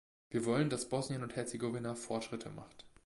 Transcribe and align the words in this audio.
Wir 0.31 0.45
wollen, 0.45 0.71
dass 0.71 0.89
Bosnien 0.89 1.21
und 1.21 1.35
Herzegowina 1.35 1.93
Fortschritte 1.93 2.49
macht. 2.49 2.85